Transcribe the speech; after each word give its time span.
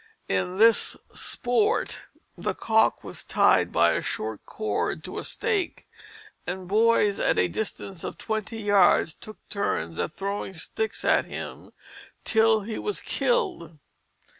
In 0.27 0.57
this 0.57 0.97
sport 1.13 2.07
the 2.35 2.55
cock 2.55 3.03
was 3.03 3.23
tied 3.23 3.71
by 3.71 3.91
a 3.91 4.01
short 4.01 4.43
cord 4.47 5.03
to 5.03 5.19
a 5.19 5.23
stake, 5.23 5.87
and 6.47 6.67
boys 6.67 7.19
at 7.19 7.37
a 7.37 7.47
distance 7.47 8.03
of 8.03 8.17
twenty 8.17 8.57
yards 8.57 9.13
took 9.13 9.37
turns 9.47 9.99
at 9.99 10.15
throwing 10.15 10.53
sticks 10.53 11.05
at 11.05 11.25
him 11.25 11.71
till 12.23 12.61
he 12.61 12.79
was 12.79 12.99
killed. 12.99 13.77